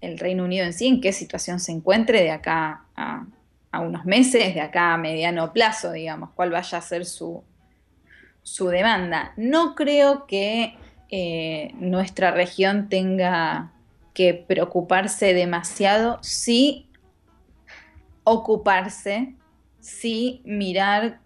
[0.01, 3.25] el Reino Unido en sí, en qué situación se encuentre de acá a,
[3.71, 7.43] a unos meses, de acá a mediano plazo, digamos, cuál vaya a ser su,
[8.41, 9.33] su demanda.
[9.37, 10.77] No creo que
[11.09, 13.71] eh, nuestra región tenga
[14.13, 16.89] que preocuparse demasiado, sí
[18.23, 19.35] ocuparse,
[19.79, 21.19] sí mirar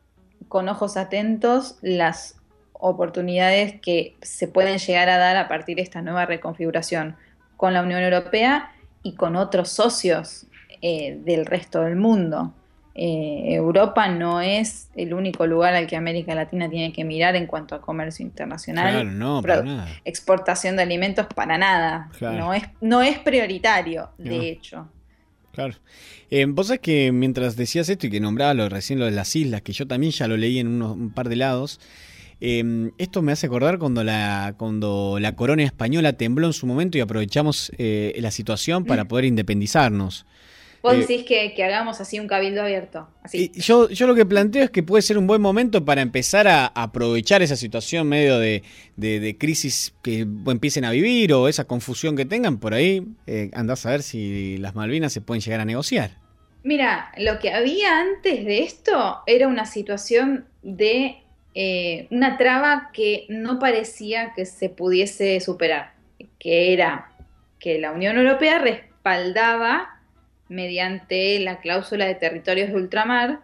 [0.48, 2.38] con ojos atentos las
[2.74, 7.16] oportunidades que se pueden llegar a dar a partir de esta nueva reconfiguración
[7.58, 8.72] con la Unión Europea
[9.04, 10.48] y con otros socios
[10.86, 12.52] eh, del resto del mundo.
[12.94, 17.48] Eh, Europa no es el único lugar al que América Latina tiene que mirar en
[17.48, 19.18] cuanto a comercio internacional.
[19.18, 19.42] no,
[20.04, 22.10] Exportación de alimentos para nada.
[22.20, 24.90] No, es, no es prioritario, de hecho.
[25.54, 25.76] Claro.
[26.30, 29.34] Eh, vos sabés que mientras decías esto y que nombraba lo, recién lo de las
[29.38, 31.80] islas, que yo también ya lo leí en un par de lados,
[32.42, 37.02] esto me hace acordar cuando la, cuando la corona española tembló en su momento y
[37.02, 39.08] aprovechamos la situación para mm.
[39.08, 40.26] poder independizarnos.
[40.84, 43.08] Vos eh, decís que, hagamos así un cabildo abierto.
[43.24, 43.50] Así.
[43.56, 46.66] yo, yo lo que planteo es que puede ser un buen momento para empezar a
[46.68, 48.62] aprovechar esa situación medio de,
[49.40, 53.08] crisis que empiecen a vivir o esa confusión que tengan por ahí.
[53.28, 56.18] Eh, andás a ver si las Malvinas se pueden llegar a negociar.
[56.64, 61.16] Mira, lo que había antes de esto era una situación de
[61.56, 65.94] eh, una traba que no parecía que se pudiese superar,
[66.40, 67.10] que era
[67.58, 69.93] que la Unión Europea respaldaba
[70.54, 73.40] mediante la cláusula de territorios de ultramar,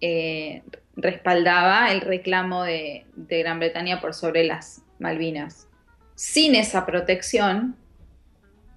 [0.00, 0.62] eh,
[0.96, 5.68] respaldaba el reclamo de, Gran Bretaña por sobre las Malvinas.
[6.14, 7.76] Sin esa protección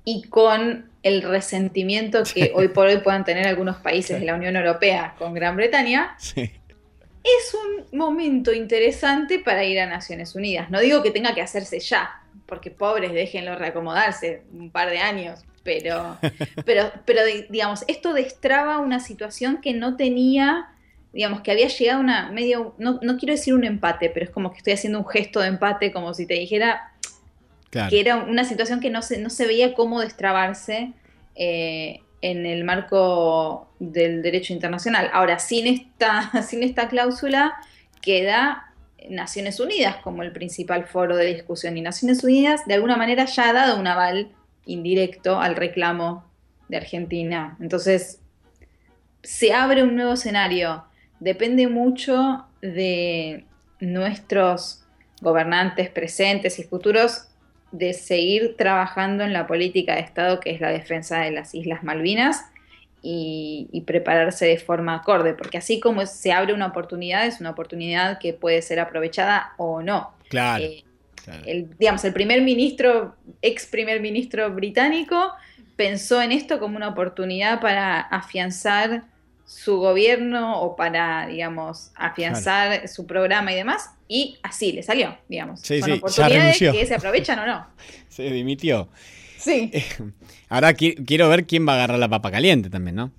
[0.04, 4.58] y con el resentimiento que hoy por hoy puedan tener algunos países de la Unión
[4.58, 10.70] Europea con Gran Bretaña, es un momento interesante para ir a Naciones Unidas.
[10.70, 15.46] No digo que tenga que hacerse ya, porque pobres, déjenlo reacomodarse un par de años,
[15.64, 16.18] pero,
[16.66, 20.68] pero, pero digamos, esto destraba una situación que no tenía,
[21.14, 24.52] digamos, que había llegado a una medio, no, quiero decir un empate, pero es como
[24.52, 26.94] que estoy haciendo un gesto de empate, como si te dijera
[27.90, 30.94] que era una situación que no se, no se veía cómo destrabarse.
[31.36, 35.10] Eh, en el marco del derecho internacional.
[35.14, 37.54] Ahora, sin esta, sin esta cláusula
[38.02, 38.74] queda
[39.10, 43.50] Naciones Unidas como el principal foro de discusión y Naciones Unidas de alguna manera ya
[43.50, 44.30] ha dado un aval
[44.72, 46.26] indirecto al reclamo
[46.68, 47.58] de Argentina.
[47.60, 48.22] Entonces,
[49.24, 50.86] se abre un nuevo escenario.
[51.20, 53.46] Depende mucho de
[53.80, 54.86] nuestros
[55.22, 57.28] gobernantes presentes y futuros
[57.72, 61.84] de seguir trabajando en la política de Estado que es la defensa de las Islas
[61.84, 62.46] Malvinas
[63.02, 68.20] y, prepararse de forma acorde, porque así como se abre una oportunidad, es una oportunidad
[68.20, 70.12] que puede ser aprovechada o no.
[70.30, 70.64] Claro.
[70.64, 70.84] Eh,
[71.46, 75.32] el, digamos, el primer ministro, ex primer ministro británico,
[75.76, 79.04] pensó en esto como una oportunidad para afianzar
[79.46, 85.62] su gobierno o para, digamos, afianzar su programa y demás, y así le salió, digamos.
[85.62, 87.68] Sí, sí, oportunidades que se aprovechan o no.
[88.10, 88.90] Se dimitió.
[89.38, 89.72] Sí.
[90.50, 93.12] ahora quiero ver quién va a agarrar la papa caliente también, ¿no?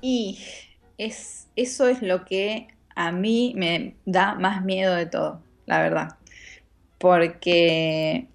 [0.00, 0.38] Y
[0.98, 6.16] es, eso es lo que a mí me da más miedo de todo, la verdad.
[7.00, 8.28] Porque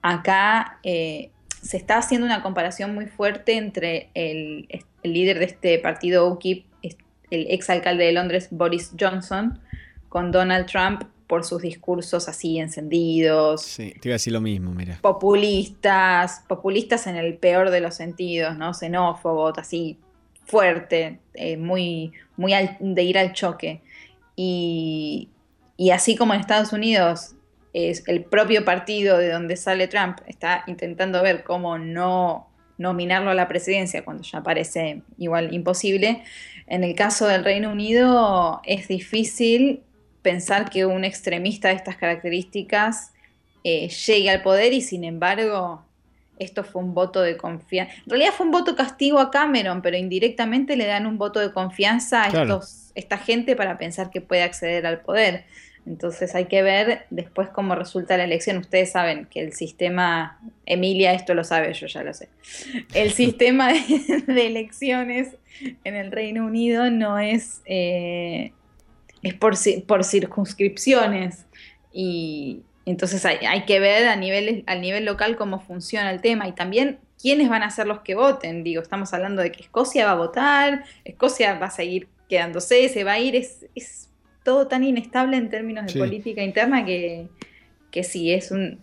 [0.00, 4.68] acá eh, se está haciendo una comparación muy fuerte entre el,
[5.02, 9.60] líder de este partido UKIP, el exalcalde de Londres, Boris Johnson,
[10.08, 13.62] con Donald Trump por sus discursos así encendidos.
[13.62, 14.98] Sí, te iba a decir lo mismo, mira.
[15.02, 18.72] Populistas, populistas en el peor de los sentidos, ¿no?
[18.72, 19.98] Xenófobos, así
[20.46, 23.82] fuerte, eh, muy, muy de ir al choque.
[24.36, 25.28] Y,
[25.76, 27.34] y así como en Estados Unidos
[27.72, 33.34] es el propio partido de donde sale Trump está intentando ver cómo no nominarlo a
[33.34, 36.22] la presidencia cuando ya parece igual imposible.
[36.66, 39.82] En el caso del Reino Unido es difícil
[40.22, 43.12] pensar que un extremista de estas características
[43.64, 45.82] eh, llegue al poder y sin embargo
[46.38, 47.92] esto fue un voto de confianza.
[48.04, 51.52] En realidad fue un voto castigo a Cameron, pero indirectamente le dan un voto de
[51.52, 55.44] confianza a estos, esta gente para pensar que puede acceder al poder.
[55.88, 58.58] Entonces hay que ver después cómo resulta la elección.
[58.58, 62.28] Ustedes saben que el sistema, Emilia esto lo sabe, yo ya lo sé.
[62.92, 63.72] El sistema
[64.26, 65.30] de, elecciones
[65.84, 68.52] en el Reino Unido no es, eh,
[69.22, 69.54] es por,
[69.86, 71.46] por, circunscripciones
[71.90, 76.52] y entonces hay, que ver a nivel, a nivel local cómo funciona el tema y
[76.52, 78.62] también quiénes van a ser los que voten.
[78.62, 83.04] Digo, estamos hablando de que Escocia va a votar, Escocia va a seguir quedándose, se
[83.04, 84.07] va a ir, es
[84.48, 87.28] todo tan inestable en términos de política interna que,
[87.90, 88.78] que sí, es un,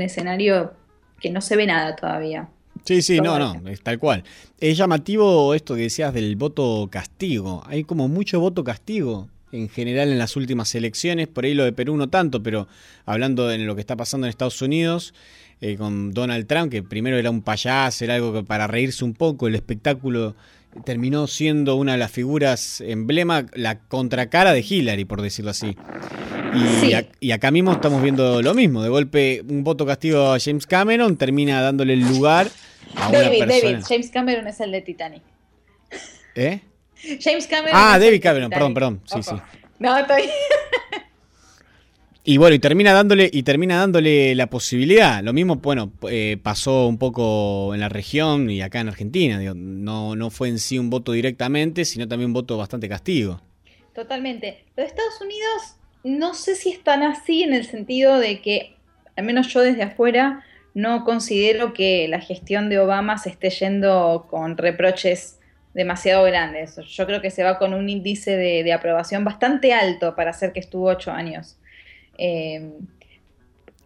[0.00, 0.72] escenario
[1.20, 2.48] que no se ve nada todavía.
[2.84, 4.22] Sí, sí, no, no, es tal cual.
[4.60, 7.64] Es llamativo esto que decías del voto castigo.
[7.66, 11.72] Hay como mucho voto castigo en general en las últimas elecciones, por ahí lo de
[11.72, 12.68] Perú no tanto, pero
[13.04, 15.12] hablando de lo que está pasando en Estados Unidos,
[15.60, 19.14] eh, con Donald Trump, que primero era un payaso, era algo que para reírse un
[19.14, 20.36] poco, el espectáculo
[20.84, 25.76] terminó siendo una de las figuras emblema, la contracara de Hillary, por decirlo así.
[27.20, 28.82] Y, acá mismo estamos viendo lo mismo.
[28.82, 32.48] De golpe, un voto castigo a James Cameron termina dándole el lugar
[32.96, 33.72] a David, una persona.
[33.72, 35.22] David, James Cameron es el de Titanic.
[36.34, 36.60] ¿Eh?
[37.20, 37.72] James Cameron.
[37.74, 39.00] Ah, David Cameron, perdón, perdón.
[39.04, 39.34] Sí, sí.
[39.78, 40.22] No, estoy.
[42.22, 45.22] Y bueno, y termina dándole, y termina dándole la posibilidad.
[45.22, 49.40] Lo mismo, bueno, eh, pasó un poco en la región y acá en Argentina.
[49.54, 53.40] no, no fue en sí un voto directamente, sino también un voto bastante castigo.
[53.94, 54.64] Totalmente.
[54.76, 58.76] Los Estados Unidos no sé si están así en el sentido de que,
[59.16, 64.26] al menos yo desde afuera, no considero que la gestión de Obama se esté yendo
[64.30, 65.38] con reproches
[65.74, 66.76] demasiado grandes.
[66.76, 70.52] Yo creo que se va con un índice de, de aprobación bastante alto para hacer
[70.52, 71.59] que estuvo ocho años.
[72.20, 72.70] Eh,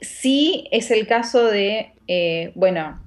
[0.01, 3.01] sí es el caso de, eh, bueno,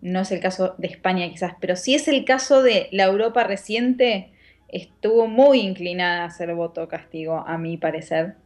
[0.00, 3.44] no es el caso de España quizás, pero sí es el caso de la Europa
[3.44, 4.30] reciente,
[4.68, 8.36] estuvo muy inclinada a hacer voto castigo, a mi parecer.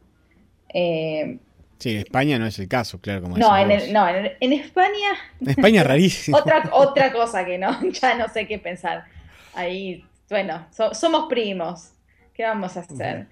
[0.73, 1.39] Eh,
[1.79, 3.21] sí, en España no es el caso, claro.
[3.21, 5.09] Como no, en, no en, España...
[5.39, 6.37] En España rarísimo.
[6.37, 9.05] otra, otra cosa que no, ya no sé qué pensar.
[9.53, 11.93] Ahí, bueno, somos primos.
[12.33, 13.27] ¿Qué vamos a hacer?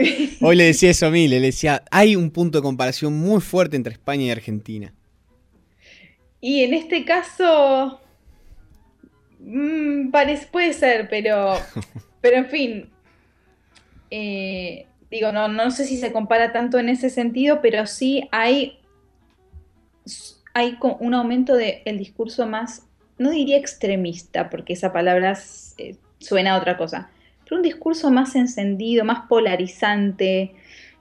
[0.40, 3.76] Hoy le decía eso a mí, le decía, hay un punto de comparación muy fuerte
[3.76, 4.94] entre España y Argentina.
[6.40, 8.00] Y en este caso,
[9.40, 10.10] mmm,
[10.50, 11.54] puede ser, pero,
[12.20, 12.90] pero en fin,
[14.10, 18.78] eh, digo, no, no sé si se compara tanto en ese sentido, pero sí hay,
[20.54, 22.86] hay un aumento del discurso más,
[23.18, 25.38] no diría extremista, porque esa palabra
[25.76, 27.10] eh, suena a otra cosa,
[27.50, 30.52] un discurso más encendido, más polarizante,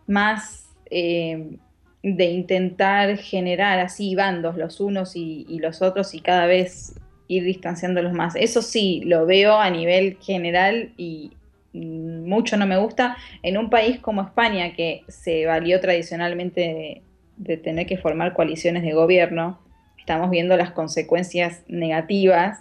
[0.08, 1.58] más eh,
[2.02, 6.96] de intentar generar así bandos los unos y, los otros y cada vez
[7.28, 8.36] ir distanciándolos más.
[8.36, 11.34] Eso sí, lo veo a nivel general y
[11.74, 17.04] mucho no me gusta en un país como España, que se valió tradicionalmente
[17.38, 19.60] de, tener que formar coaliciones de gobierno,
[19.98, 22.60] estamos viendo las consecuencias negativas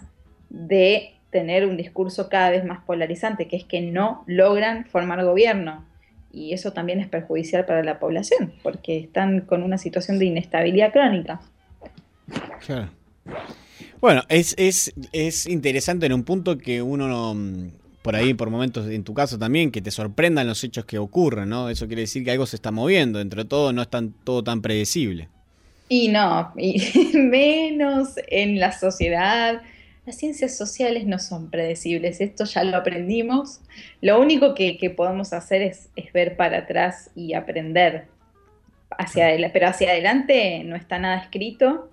[0.49, 5.85] de tener un discurso cada vez más polarizante, que es que no logran formar gobierno.
[6.31, 10.91] Y eso también es perjudicial para la población, porque están con una situación de inestabilidad
[10.91, 11.41] crónica.
[13.99, 18.87] Bueno, es, es, es interesante en un punto que uno no, por ahí, por momentos,
[18.89, 21.69] en tu caso también, que te sorprendan los hechos que ocurren, ¿no?
[21.69, 24.43] Eso quiere decir que algo se está moviendo, dentro de todo no es tan, todo
[24.43, 25.27] tan predecible.
[25.89, 26.81] Y no, y
[27.13, 29.61] menos en la sociedad.
[30.09, 33.61] Las ciencias sociales no son predecibles, esto ya lo aprendimos.
[34.01, 38.05] Lo único que, podemos hacer es, es, ver para atrás y aprender.
[38.97, 41.91] Hacia pero hacia adelante no está nada escrito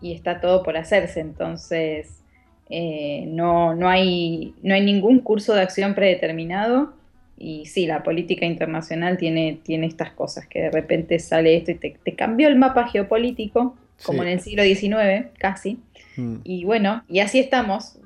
[0.00, 1.18] y está todo por hacerse.
[1.18, 2.22] Entonces,
[2.70, 6.92] eh, no, no, hay, no hay ningún curso de acción predeterminado.
[7.36, 11.74] Y sí, la política internacional tiene, tiene estas cosas, que de repente sale esto y
[11.74, 15.78] te, cambió el mapa geopolítico, como en el siglo XIX, casi.
[16.16, 16.36] Mm.
[16.44, 17.98] Y bueno, y así estamos,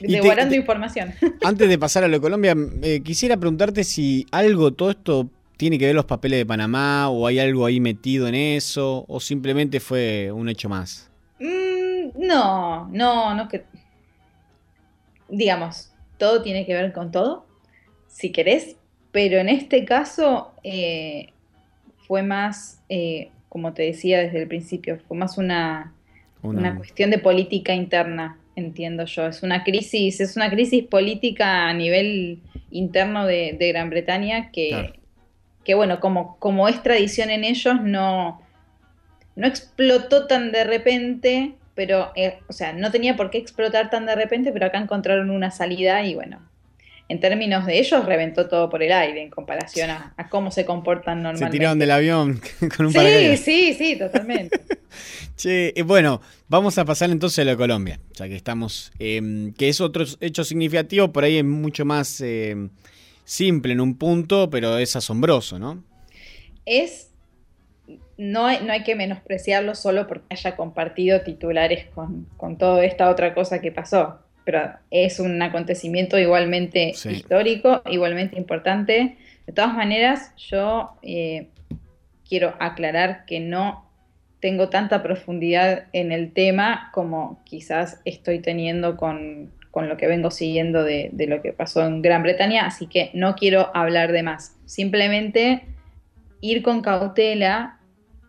[0.00, 1.14] devorando información.
[1.44, 5.78] Antes de pasar a lo de Colombia, eh, quisiera preguntarte si algo, todo esto tiene
[5.78, 9.80] que ver los papeles de Panamá, o hay algo ahí metido en eso, o simplemente
[9.80, 11.10] fue un hecho más.
[11.38, 13.64] Mm, no, no, no que
[15.28, 17.46] digamos, todo tiene que ver con todo,
[18.08, 18.76] si querés,
[19.12, 21.32] pero en este caso eh,
[22.06, 25.94] fue más, eh, como te decía desde el principio, fue más una,
[26.42, 29.28] una, cuestión de política interna, entiendo yo.
[29.28, 32.40] Es una crisis, es una crisis política a nivel
[32.72, 34.94] interno de, Gran Bretaña que,
[35.62, 38.42] que bueno, como, como es tradición en ellos, no,
[39.36, 44.06] no explotó tan de repente pero, eh, o sea, no tenía por qué explotar tan
[44.06, 46.40] de repente, pero acá encontraron una salida y bueno,
[47.08, 51.22] en términos de ellos, reventó todo por el aire en comparación a, cómo se comportan
[51.22, 51.46] normalmente.
[51.46, 52.40] Se tiraron del avión
[52.76, 54.60] con un Sí, sí, sí, totalmente.
[55.36, 59.52] che, eh, bueno, vamos a pasar entonces a lo de Colombia, ya que estamos, em,
[59.52, 62.70] que es otro hecho significativo, por ahí es mucho más em,
[63.24, 65.84] simple en un punto, pero es asombroso, ¿no?
[66.64, 67.10] Es
[68.16, 73.10] no hay, no hay que menospreciarlo solo porque haya compartido titulares con, con toda esta
[73.10, 74.20] otra cosa que pasó.
[74.44, 79.16] Pero es un acontecimiento igualmente histórico, igualmente importante.
[79.46, 81.48] De todas maneras, yo eh,
[82.28, 83.84] quiero aclarar que no
[84.40, 90.84] tengo tanta profundidad en el tema como quizás estoy teniendo con, lo que vengo siguiendo
[90.84, 94.56] de, de, lo que pasó en Gran Bretaña, así que no quiero hablar de más.
[94.66, 95.62] Simplemente
[96.42, 97.78] ir con cautela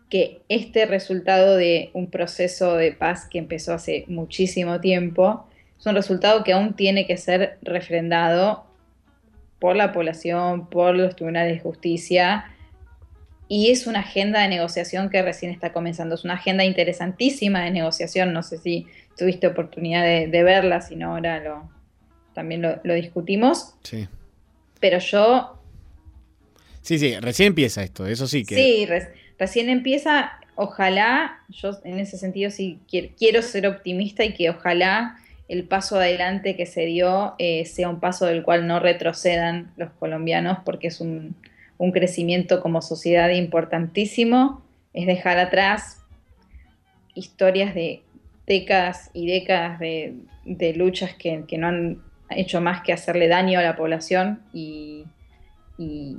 [0.08, 5.45] que este resultado de un proceso de paz que empezó hace muchísimo tiempo
[5.78, 8.66] es un resultado que aún tiene que ser refrendado
[9.58, 12.46] por la población, por los tribunales de justicia,
[13.48, 16.16] y es una agenda de negociación que recién está comenzando.
[16.16, 18.86] Es una agenda interesantísima de negociación, no sé si
[19.16, 21.70] tuviste oportunidad de, verla, si no ahora lo,
[22.34, 23.74] también lo, discutimos.
[23.82, 24.08] Sí.
[24.80, 25.62] Pero yo...
[26.82, 28.54] Sí, sí, recién empieza esto, eso sí que...
[28.56, 28.88] Sí,
[29.38, 35.16] recién empieza, ojalá, yo en ese sentido sí quiero, ser optimista y que ojalá
[35.48, 39.90] el paso adelante que se dio eh, sea un paso del cual no retrocedan los
[39.92, 41.36] colombianos porque es un,
[41.92, 44.62] crecimiento como sociedad importantísimo,
[44.94, 46.02] es dejar atrás
[47.14, 48.02] historias de
[48.46, 50.14] décadas y décadas de,
[50.74, 55.04] luchas que, no han hecho más que hacerle daño a la población y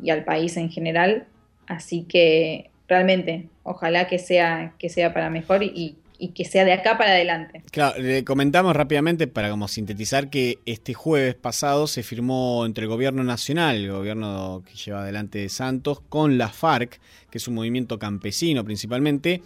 [0.10, 1.26] al país en general.
[1.68, 5.98] Así que realmente, ojalá que sea, que sea para mejor y,
[6.36, 7.64] que sea de acá para adelante.
[7.72, 12.90] Claro, le comentamos rápidamente para como sintetizar que este jueves pasado se firmó entre el
[12.90, 17.00] gobierno nacional, el gobierno que lleva adelante de Santos, con la FARC,
[17.30, 19.42] que es un movimiento campesino principalmente,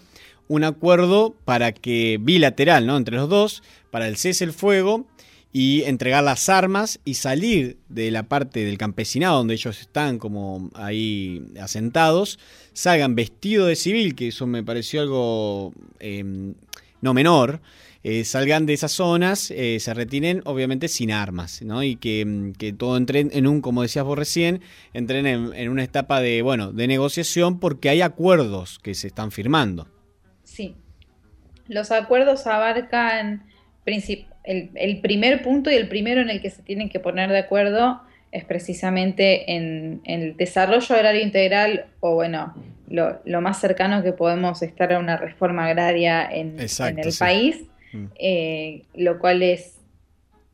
[0.48, 2.98] un acuerdo para que bilateral, ¿no?
[2.98, 5.06] entre los dos, para el cese el fuego
[5.54, 10.70] y entregar las armas y salir de la parte del campesinado donde ellos están como
[10.74, 12.40] ahí asentados,
[12.74, 16.54] salgan vestidos de civil, que eso me pareció algo em,
[17.02, 17.60] no menor,
[18.04, 21.84] eh, salgan de esas zonas, eh, se retiren obviamente sin armas, ¿no?
[21.84, 24.62] Y que, em, que, todo entren en un, como decías vos recién,
[24.94, 29.88] entren en, una etapa de, bueno, de negociación porque hay acuerdos que se están firmando.
[30.44, 30.76] Sí.
[31.68, 33.46] Los acuerdos abarcan
[34.44, 38.02] el, primer punto y el primero en el que se tienen que poner de acuerdo
[38.32, 42.54] es precisamente en, el desarrollo agrario integral o bueno,
[42.88, 47.62] lo, más cercano que podemos estar a una reforma agraria en, el país.
[47.92, 48.06] mm.
[48.20, 49.78] eh, lo cual es,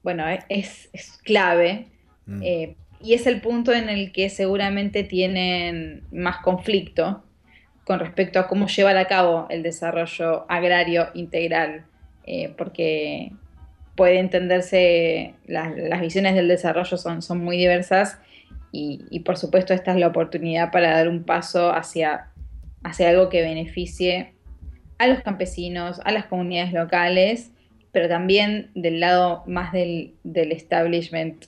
[0.04, 0.90] bueno, es,
[1.24, 1.88] clave.
[2.26, 2.42] Mm.
[2.44, 7.24] Eh, y es el punto en el que seguramente tienen más conflicto
[7.84, 11.86] con respecto a cómo llevar a cabo el desarrollo agrario integral,
[12.26, 13.32] eh, porque
[13.98, 18.20] puede entenderse, las, visiones del desarrollo son, son muy diversas
[18.72, 22.28] y, por supuesto esta es la oportunidad para dar un paso hacia,
[22.84, 24.34] hacia algo que beneficie
[25.00, 27.52] a los campesinos, a las comunidades locales,
[27.92, 31.46] pero también del lado más del, del establishment,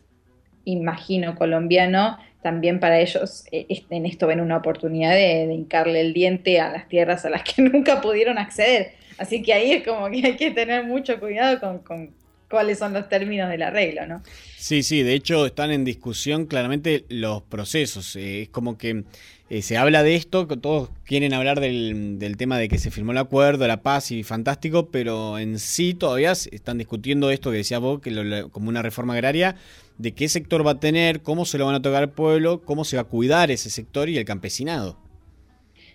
[0.65, 6.59] imagino, colombiano, también para ellos eh, en esto ven una oportunidad de, hincarle el diente
[6.59, 8.93] a las tierras a las que nunca pudieron acceder.
[9.19, 12.18] Así que ahí es como que hay que tener mucho cuidado con, con
[12.49, 14.21] cuáles son los términos del arreglo, ¿no?
[14.57, 18.15] Sí, sí, de hecho están en discusión claramente los procesos.
[18.15, 19.03] Eh, es como que
[19.49, 23.11] eh, se habla de esto, todos quieren hablar del, del, tema de que se firmó
[23.13, 27.79] el acuerdo, la paz y fantástico, pero en sí todavía están discutiendo esto que decía
[27.79, 29.55] vos, que como una reforma agraria
[29.97, 32.85] de qué sector va a tener, cómo se lo van a tocar al pueblo, cómo
[32.85, 34.97] se va a cuidar ese sector y el campesinado.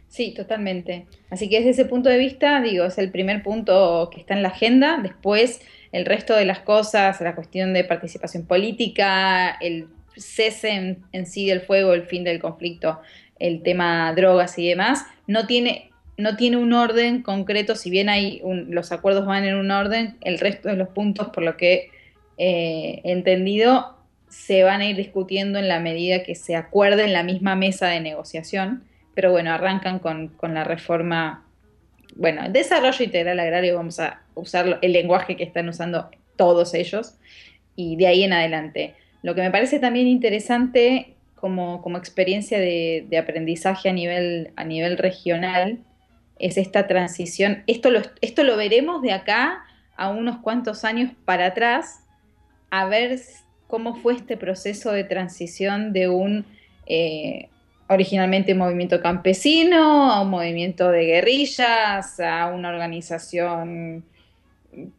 [0.09, 1.07] Sí, totalmente.
[1.30, 4.42] Así que desde ese punto de vista, digo, es el primer punto que está en
[4.42, 5.00] la agenda.
[5.02, 5.61] Después,
[5.95, 9.86] el resto de las cosas, la cuestión de participación política, el
[10.16, 13.01] cese en, sí del fuego, el fin del conflicto,
[13.38, 18.42] el tema drogas y demás, no tiene, no tiene un orden concreto, si bien hay
[18.68, 21.90] los acuerdos van en un orden, el resto de los puntos, por lo que
[22.38, 23.97] he entendido,
[24.28, 27.86] se van a ir discutiendo en la medida que se acuerde en la misma mesa
[27.86, 28.82] de negociación,
[29.14, 31.45] pero bueno, arrancan con, la reforma,
[32.16, 37.14] bueno, desarrollo integral agrario, vamos a usar el lenguaje que están usando todos ellos,
[37.76, 38.95] y de ahí en adelante.
[39.22, 45.78] Lo que me parece también interesante como, experiencia de, aprendizaje a nivel, a nivel regional
[46.39, 47.62] es esta transición.
[47.66, 49.64] Esto lo, esto lo veremos de acá
[49.97, 52.05] a unos cuantos años para atrás,
[52.70, 53.20] a ver
[53.66, 56.45] cómo fue este proceso de transición de un
[56.87, 57.49] eh,
[57.89, 64.05] originalmente movimiento campesino a un movimiento de guerrillas, a una organización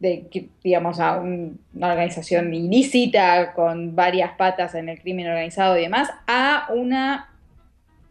[0.00, 6.10] de, digamos, a una organización ilícita con varias patas en el crimen organizado y demás,
[6.26, 7.30] a una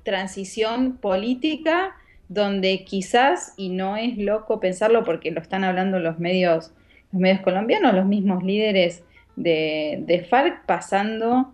[0.03, 1.95] transición política
[2.29, 6.71] donde quizás, y no es loco pensarlo porque lo están hablando los medios,
[7.11, 9.03] los medios colombianos, los mismos líderes
[9.35, 11.51] de, FARC pasando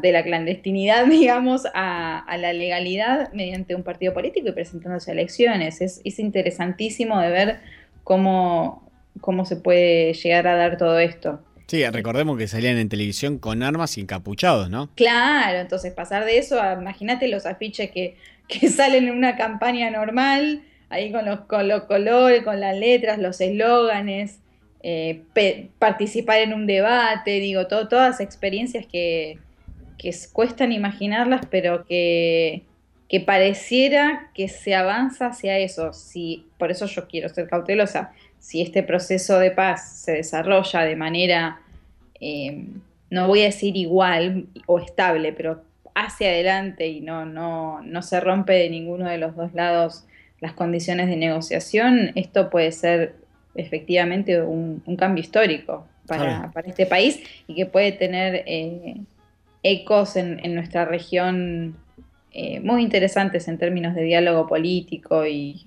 [0.00, 5.80] de la clandestinidad, digamos, a, la legalidad mediante un partido político y presentándose a elecciones.
[5.80, 7.60] Es, interesantísimo de ver
[8.04, 8.90] cómo,
[9.20, 11.40] cómo se puede llegar a dar todo esto.
[11.66, 14.90] Sí, recordemos que salían en televisión con armas y encapuchados, ¿no?
[14.94, 19.90] Claro, entonces pasar de eso a, imagínate los afiches que, que salen en una campaña
[19.90, 24.40] normal, ahí con los, con los colores, con las letras, los eslóganes,
[24.82, 25.22] eh,
[25.78, 29.38] participar en un debate, digo, todas experiencias que,
[30.32, 32.64] cuestan imaginarlas, pero que,
[33.08, 35.92] que, pareciera que se avanza hacia eso.
[35.92, 38.12] Si, por eso yo quiero ser cautelosa.
[38.42, 41.60] Si este proceso de paz se desarrolla de manera,
[42.20, 42.66] eh,
[43.08, 45.62] no voy a decir igual o estable, pero
[45.94, 50.04] hacia adelante y no, no, no se rompe de ninguno de los dos lados
[50.42, 53.14] las condiciones de negociación, esto puede ser
[53.54, 58.96] efectivamente un, cambio histórico para, este país y que puede tener eh,
[59.62, 61.76] ecos en, nuestra región
[62.32, 65.66] eh, muy interesantes en términos de diálogo político y,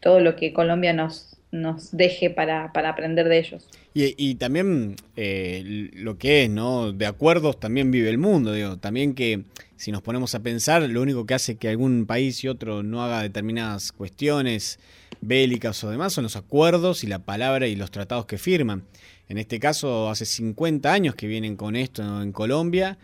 [0.00, 3.68] todo lo que Colombia nos, nos deje para, aprender de ellos.
[3.94, 6.92] Y, también eh, lo que es, ¿no?
[6.92, 9.44] De acuerdos también vive el mundo, digo, también que
[9.76, 13.02] si nos ponemos a pensar, lo único que hace que algún país y otro no
[13.04, 14.80] haga determinadas cuestiones
[15.20, 18.84] bélicas o demás son los acuerdos y la palabra y los tratados que firman.
[19.28, 22.98] En este caso, hace 50 años que vienen con esto en Colombia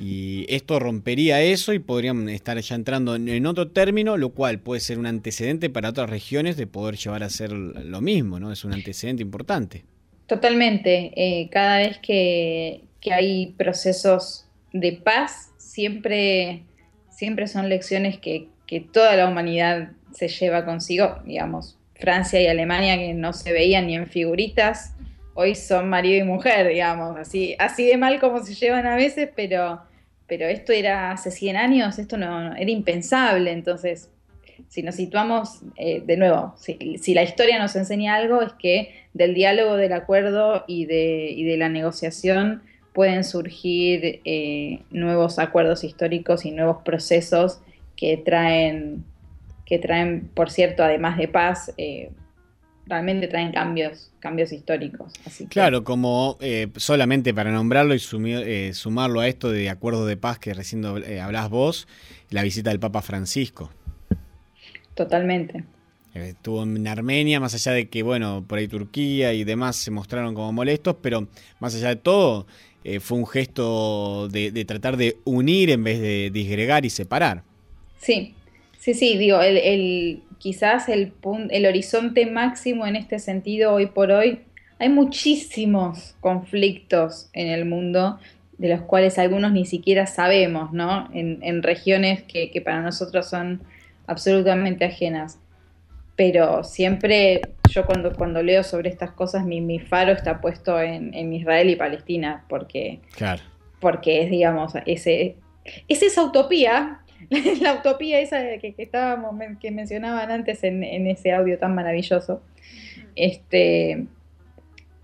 [0.00, 4.80] y esto rompería eso y podrían estar ya entrando en otro término, lo cual puede
[4.80, 8.52] ser un antecedente para otras regiones de poder llevar a hacer lo mismo, ¿no?
[8.52, 9.84] Es un antecedente importante.
[10.26, 11.12] Totalmente.
[11.16, 16.62] Eh, cada vez que, hay procesos de paz, siempre,
[17.10, 22.96] siempre son lecciones que, que toda la humanidad se lleva consigo, digamos, Francia y Alemania
[22.96, 24.91] que no se veían ni en figuritas,
[25.34, 29.30] hoy son marido y mujer, digamos, así, así de mal como se llevan a veces,
[29.34, 29.80] pero,
[30.26, 34.10] pero esto era hace 100 años, esto no, era impensable, entonces
[34.68, 39.34] si nos situamos eh, de nuevo, si, la historia nos enseña algo es que del
[39.34, 42.62] diálogo, del acuerdo y de, la negociación
[42.92, 47.60] pueden surgir eh, nuevos acuerdos históricos y nuevos procesos
[47.96, 49.04] que traen
[49.72, 52.10] que traen, por cierto, además de paz, eh,
[52.92, 55.14] realmente traen cambios, cambios históricos.
[55.48, 60.38] claro, como eh, solamente para nombrarlo y eh, sumarlo a esto de acuerdo de paz
[60.38, 61.88] que recién eh, hablás vos,
[62.28, 63.70] la visita del Papa Francisco.
[64.94, 65.64] Totalmente.
[66.12, 70.34] Estuvo en Armenia, más allá de que, bueno, por ahí Turquía y demás se mostraron
[70.34, 71.28] como molestos, pero
[71.60, 72.46] más allá de todo,
[73.00, 77.42] fue un gesto de, de, tratar de unir en vez de disgregar y separar.
[77.96, 78.34] Sí,
[78.78, 81.12] sí, sí, digo, el, el quizás el,
[81.50, 84.40] el horizonte máximo en este sentido hoy por hoy.
[84.80, 88.18] Hay muchísimos conflictos en el mundo,
[88.58, 91.08] de los cuales algunos ni siquiera sabemos, ¿no?
[91.14, 93.62] En, regiones que, para nosotros son
[94.08, 95.38] absolutamente ajenas.
[96.16, 101.32] Pero siempre yo cuando, cuando leo sobre estas cosas, mi, mi faro está puesto en,
[101.32, 102.98] Israel y Palestina, porque,
[103.78, 105.36] porque es, digamos, ese,
[105.86, 107.01] es esa utopía
[107.60, 112.42] la utopía esa que, que estábamos, que mencionaban antes en, ese audio tan maravilloso.
[113.14, 114.06] Este,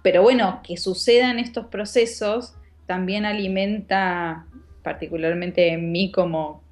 [0.02, 2.54] pero bueno, que sucedan estos procesos
[2.86, 4.46] también alimenta,
[4.82, 6.62] particularmente en mí como,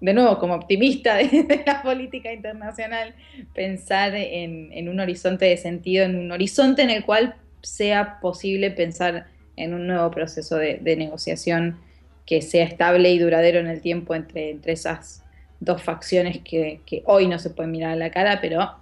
[0.00, 3.14] de nuevo, como optimista de, la política internacional,
[3.54, 9.26] pensar en, un horizonte de sentido, en un horizonte en el cual sea posible pensar
[9.56, 11.78] en un nuevo proceso de negociación
[12.26, 15.24] que sea estable y duradero en el tiempo entre, entre esas
[15.60, 18.74] dos facciones que, hoy no se pueden mirar a la cara, pero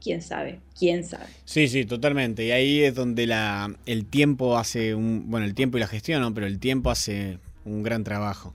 [0.00, 1.26] quién sabe, quién sabe.
[1.44, 2.44] Sí, sí, totalmente.
[2.44, 6.20] Y ahí es donde la, el tiempo hace un, bueno, el tiempo y la gestión,
[6.20, 6.34] ¿no?
[6.34, 8.54] pero el tiempo hace un gran trabajo.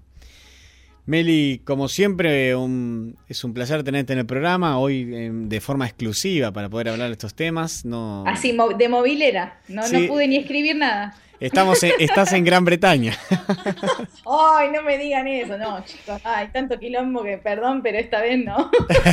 [1.06, 6.52] Meli, como siempre, es un placer tenerte en el programa, hoy em, de forma exclusiva
[6.52, 7.84] para poder hablar de estos temas.
[7.84, 8.24] No...
[8.28, 11.16] Así, de movilera, no, no pude ni escribir nada.
[11.40, 13.18] Estamos estás en Gran Bretaña.
[14.26, 16.22] Ay, no me digan eso, no, chicos.
[16.24, 18.70] Ay, tanto quilombo que perdón, pero esta vez no.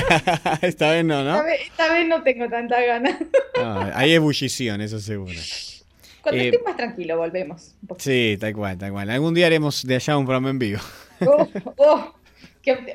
[0.63, 1.45] esta vez no, ¿no?
[1.47, 3.17] Esta vez, no tengo tanta ganas.
[3.95, 5.39] hay ebullición, eso seguro.
[6.21, 7.77] Cuando eh, esté más tranquilo, volvemos.
[7.99, 9.09] Sí, tal cual, tal cual.
[9.11, 10.81] Algún día haremos de allá un programa en vivo.
[11.25, 12.15] Oh, oh,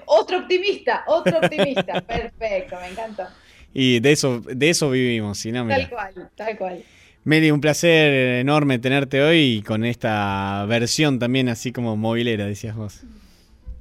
[0.08, 2.02] otro optimista, otro optimista.
[2.08, 3.34] Perfecto, me encanta.
[3.74, 6.84] Y de eso, de eso vivimos, si no, Tal cual, tal cual.
[7.24, 12.76] Meli, un placer enorme tenerte hoy y con esta versión también así como movilera, decías
[12.76, 13.04] vos.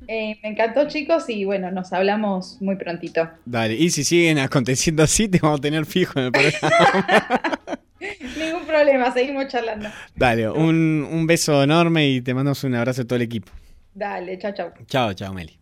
[0.08, 3.30] Eh, me encantó, chicos, y bueno, nos hablamos muy prontito.
[3.46, 7.60] Dale, y si siguen aconteciendo así, te vamos a tener fijo en el programa.
[8.38, 9.88] Ningún problema, seguimos charlando.
[10.16, 13.52] Dale, un, un beso enorme y te mandamos un abrazo a todo el equipo.
[13.94, 14.72] Dale, chao, chao.
[14.86, 15.58] Chao, chao, Meli.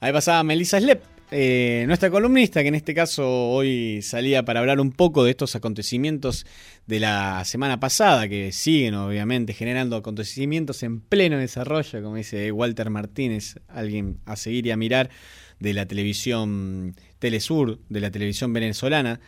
[0.00, 4.80] Ahí pasaba Melissa Slep, eh, nuestra columnista, que en este caso hoy salía para hablar
[4.80, 6.44] un poco de estos acontecimientos
[6.86, 12.90] de la semana pasada, que siguen obviamente generando acontecimientos en pleno desarrollo, como dice Walter
[12.90, 15.10] Martínez, alguien a seguir y a mirar
[15.60, 19.20] de la televisión Telesur, de la televisión venezolana.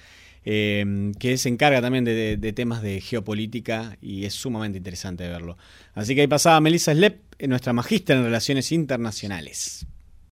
[0.44, 5.56] Eh, que se encarga también de, temas de geopolítica y es sumamente interesante verlo.
[5.94, 9.86] Así que ahí pasaba Melissa Slep, nuestra magíster en relaciones internacionales.